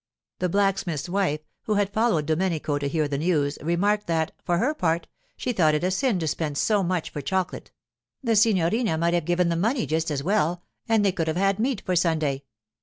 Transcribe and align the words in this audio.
The 0.39 0.49
blacksmith's 0.49 1.07
wife, 1.07 1.41
who 1.65 1.75
had 1.75 1.93
followed 1.93 2.25
Domenico 2.25 2.79
to 2.79 2.87
hear 2.89 3.07
the 3.07 3.19
news, 3.19 3.59
remarked 3.61 4.07
that, 4.07 4.31
for 4.43 4.57
her 4.57 4.73
part, 4.73 5.05
she 5.37 5.53
thought 5.53 5.75
it 5.75 5.83
a 5.83 5.91
sin 5.91 6.17
to 6.17 6.27
spend 6.27 6.57
so 6.57 6.81
much 6.81 7.11
for 7.11 7.21
chocolate; 7.21 7.69
the 8.23 8.35
signorina 8.35 8.97
might 8.97 9.13
have 9.13 9.25
given 9.25 9.49
the 9.49 9.55
money 9.55 9.85
just 9.85 10.09
as 10.09 10.23
well, 10.23 10.63
and 10.89 11.05
they 11.05 11.11
could 11.11 11.27
have 11.27 11.37
had 11.37 11.59
meat 11.59 11.83
for 11.85 11.95
Sunday. 11.95 12.41